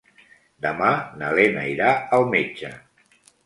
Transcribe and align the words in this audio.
Demà 0.65 0.87
na 1.21 1.31
Lena 1.41 1.67
irà 1.75 1.93
al 2.21 2.29
metge. 2.35 2.77